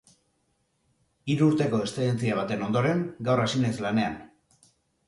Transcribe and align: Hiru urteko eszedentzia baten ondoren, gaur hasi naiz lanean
Hiru 1.33 1.51
urteko 1.53 1.83
eszedentzia 1.89 2.41
baten 2.43 2.67
ondoren, 2.71 3.05
gaur 3.31 3.47
hasi 3.47 3.67
naiz 3.67 3.77
lanean 3.89 4.21